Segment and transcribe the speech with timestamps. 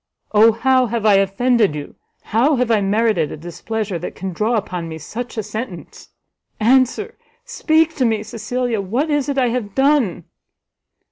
[0.31, 1.93] Oh how have I offended you?
[2.23, 6.09] how have I merited a displeasure that can draw upon me such a sentence?
[6.59, 10.23] Answer, speak to me, Cecilia, what is it I have done?"